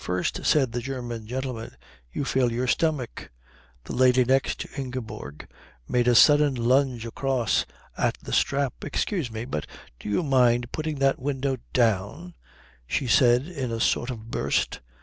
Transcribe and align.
"First," 0.03 0.43
said 0.47 0.71
the 0.71 0.81
German 0.81 1.27
gentleman, 1.27 1.75
"you 2.11 2.25
fill 2.25 2.51
your 2.51 2.65
stomach" 2.65 3.29
The 3.83 3.93
lady 3.93 4.25
next 4.25 4.59
to 4.61 4.69
Ingeborg 4.75 5.47
made 5.87 6.07
a 6.07 6.15
sudden 6.15 6.55
lunge 6.55 7.05
across 7.05 7.67
her 7.93 8.05
at 8.07 8.17
the 8.19 8.33
strap. 8.33 8.83
"Excuse 8.83 9.29
me, 9.29 9.45
but 9.45 9.67
do 9.99 10.09
you 10.09 10.23
mind 10.23 10.71
putting 10.71 10.95
that 10.95 11.19
window 11.21 11.57
down?" 11.71 12.33
she 12.87 13.05
said 13.05 13.45
in 13.45 13.71
a 13.71 13.79
sort 13.79 14.09
of 14.09 14.31
burst. 14.31 14.79